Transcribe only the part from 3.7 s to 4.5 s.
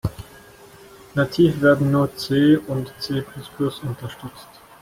unterstützt.